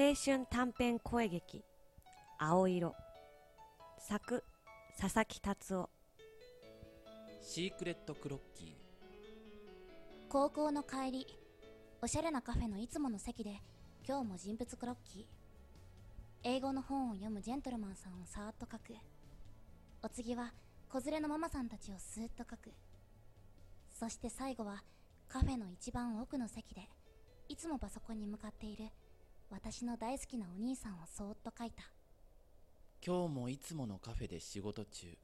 [0.00, 1.64] 青春短編声劇
[2.38, 2.94] 「青色」
[3.98, 4.44] 作
[4.96, 5.90] 佐々木達夫。
[7.42, 8.76] シークレットクロッキー。
[10.28, 11.26] 高校の帰り
[12.00, 13.60] おしゃれなカフェのいつもの席で
[14.06, 15.26] 今日も人物クロッキー。
[16.44, 18.94] 英語の本を読むジェントルマンさんをさーっと描く。
[20.04, 20.54] お次は
[20.88, 22.72] 子連れのママさんたちをスーッと描く。
[23.92, 24.84] そして最後は
[25.26, 26.88] カフェの一番奥の席で
[27.48, 28.84] いつもパソコンに向かっている
[29.50, 31.82] 私の大好きなお兄さんをそーっと描いた。
[33.04, 35.16] 今日もいつものカフェで仕事中。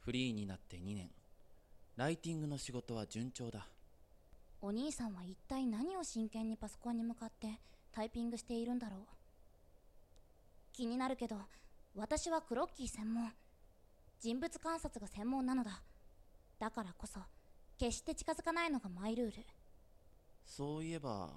[0.00, 1.10] フリーになって2年。
[1.96, 3.66] ライティングの仕事は順調だ。
[4.60, 7.60] お兄さんは一体何を真剣にパソコンに向かって
[7.92, 9.00] タイピングしているんだろう。
[10.72, 11.36] 気になるけど
[11.94, 13.32] 私はクロッキー専門。
[14.20, 15.82] 人物観察が専門なのだ。
[16.58, 17.20] だからこそ
[17.78, 19.44] 決して近づかないのがマイルール。
[20.44, 21.30] そういえば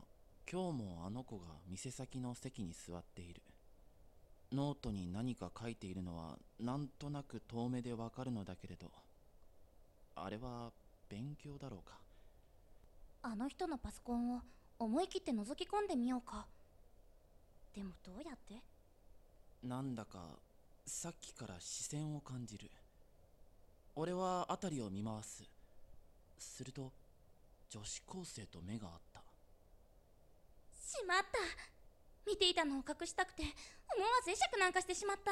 [0.50, 3.42] 今日もあの子が店先の席に座っている。
[4.54, 8.90] ノートに何か書いているのはなんとなく遠目でわかるのだけれど。
[10.16, 10.72] あれは
[11.10, 11.98] 勉強だろうか。
[13.24, 14.42] あの人のパソコンを
[14.80, 16.46] 思い切って覗き込んでみようか。
[17.76, 18.64] でもどうやって？
[19.68, 20.20] なんだか
[20.86, 22.72] さっきから視線を感じる。
[23.96, 25.44] 俺は辺りを見回す。
[26.40, 26.94] すると
[27.70, 29.17] 女子高生と目が合った
[30.98, 31.40] しまった。
[32.26, 35.32] 見ていたのを隠したくて思わず会釈なんかしてしまった。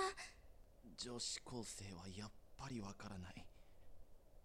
[0.97, 3.45] 女子高生はやっぱりわからない。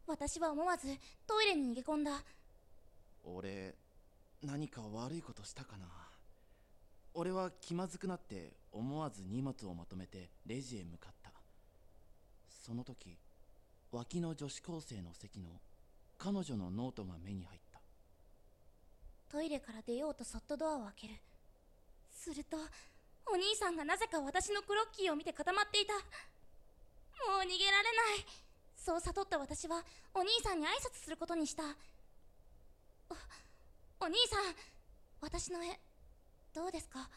[0.07, 0.89] 私は思わず
[1.27, 2.23] トイレに逃げ込んだ。
[3.23, 3.75] 俺
[4.43, 5.87] 何か悪いことしたかな。
[7.13, 11.31] 俺は気まずくなって思わず荷物をまとめてレジへ向かった。
[12.49, 13.17] その時
[13.93, 15.49] 脇の女子高生の席の
[16.19, 17.70] 彼女のノートが目に入った
[19.31, 21.15] トイレから出ようとそっとドアを開ける。
[22.13, 22.57] すると
[23.33, 25.95] お兄さんがなぜか私のクロッキーを見て固まっていた。
[25.95, 26.01] も
[27.39, 28.27] う逃げられない。
[28.77, 31.63] そう悟った私はお兄さんに挨拶することにした。
[34.01, 34.55] おお兄さん
[35.21, 35.79] 私の絵
[36.55, 37.09] どうですか？